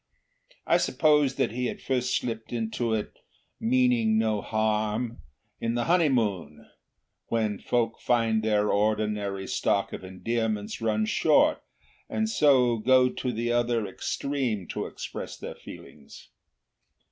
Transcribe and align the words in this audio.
I 0.65 0.77
suppose 0.77 1.35
that 1.35 1.51
he 1.51 1.67
had 1.67 1.79
first 1.79 2.17
slipped 2.17 2.51
into 2.51 2.91
it, 2.95 3.19
meaning 3.59 4.17
no 4.17 4.41
harm, 4.41 5.19
in 5.59 5.75
the 5.75 5.83
honeymoon, 5.83 6.67
when 7.27 7.59
folk 7.59 7.99
find 7.99 8.41
their 8.41 8.69
ordinary 8.69 9.45
stock 9.45 9.93
of 9.93 10.03
endearments 10.03 10.81
run 10.81 11.05
short, 11.05 11.61
and 12.09 12.27
so 12.27 12.77
go 12.77 13.09
to 13.09 13.31
the 13.31 13.51
other 13.51 13.85
extreme 13.85 14.65
to 14.69 14.87
express 14.87 15.37
their 15.37 15.53
feelings. 15.53 16.29